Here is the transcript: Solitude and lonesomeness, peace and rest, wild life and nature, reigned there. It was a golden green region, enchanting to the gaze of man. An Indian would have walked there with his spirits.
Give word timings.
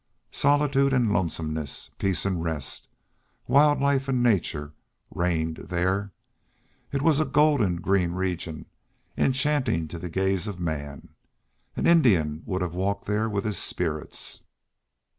Solitude 0.31 0.93
and 0.93 1.13
lonesomeness, 1.13 1.91
peace 1.99 2.25
and 2.25 2.43
rest, 2.43 2.87
wild 3.47 3.79
life 3.79 4.07
and 4.07 4.23
nature, 4.23 4.73
reigned 5.13 5.57
there. 5.57 6.11
It 6.91 7.03
was 7.03 7.19
a 7.19 7.23
golden 7.25 7.75
green 7.75 8.13
region, 8.13 8.65
enchanting 9.15 9.87
to 9.89 9.99
the 9.99 10.09
gaze 10.09 10.47
of 10.47 10.59
man. 10.59 11.09
An 11.75 11.85
Indian 11.85 12.41
would 12.47 12.63
have 12.63 12.73
walked 12.73 13.05
there 13.05 13.29
with 13.29 13.45
his 13.45 13.59
spirits. 13.59 14.41